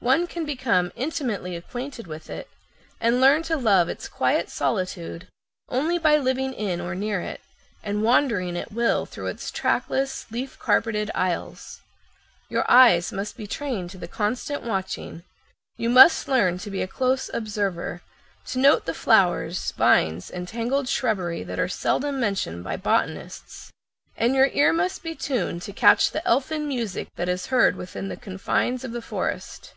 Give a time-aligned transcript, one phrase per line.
[0.00, 2.50] One can become intimately acquainted with it,
[3.00, 5.28] and learn to love its quiet solitude,
[5.70, 7.40] only by living in or near it,
[7.82, 11.80] and wandering at will through its trackless, leaf carpeted aisles.
[12.50, 15.22] Your eyes must be trained to constant watching,
[15.78, 18.02] you must learn to be a close observer,
[18.48, 23.72] to note the flowers, vines, and tangled shrubbery that are seldom mentioned by botanists,
[24.18, 28.08] and your ear must be tuned to catch the elfin music that is heard within
[28.10, 29.72] the confines of the forest.